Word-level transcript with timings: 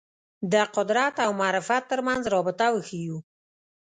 د 0.53 0.53
قدرت 0.75 1.15
او 1.25 1.31
معرفت 1.41 1.83
تر 1.91 1.99
منځ 2.07 2.21
رابطه 2.33 2.65
وښييو 2.71 3.17